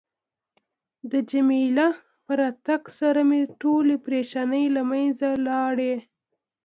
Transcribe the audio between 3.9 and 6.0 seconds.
پریشانۍ له منځه لاړې.